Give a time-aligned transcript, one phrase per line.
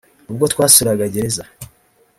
[0.31, 1.43] ubwo twasuraga Gereza